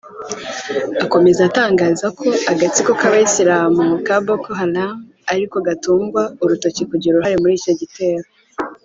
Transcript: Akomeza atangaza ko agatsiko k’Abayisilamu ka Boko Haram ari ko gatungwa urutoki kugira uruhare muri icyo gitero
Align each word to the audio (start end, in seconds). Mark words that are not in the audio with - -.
Akomeza 1.03 1.41
atangaza 1.49 2.05
ko 2.19 2.27
agatsiko 2.51 2.91
k’Abayisilamu 2.99 3.85
ka 4.05 4.15
Boko 4.25 4.49
Haram 4.59 4.93
ari 5.31 5.43
ko 5.51 5.57
gatungwa 5.67 6.21
urutoki 6.43 6.81
kugira 6.91 7.11
uruhare 7.13 7.35
muri 7.41 7.53
icyo 7.59 7.73
gitero 7.81 8.27